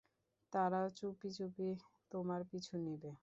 তারা 0.53 0.81
চুপিচুপি 0.97 1.67
তোমার 2.11 2.41
পিছু 2.49 2.73
নিবে। 2.77 3.11